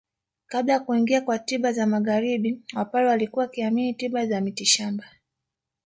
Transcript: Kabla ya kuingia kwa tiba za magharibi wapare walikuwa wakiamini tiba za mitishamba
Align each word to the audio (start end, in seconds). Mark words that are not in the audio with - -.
Kabla 0.47 0.73
ya 0.73 0.79
kuingia 0.79 1.21
kwa 1.21 1.39
tiba 1.39 1.73
za 1.73 1.85
magharibi 1.87 2.61
wapare 2.77 3.07
walikuwa 3.07 3.45
wakiamini 3.45 3.93
tiba 3.93 4.25
za 4.25 4.41
mitishamba 4.41 5.03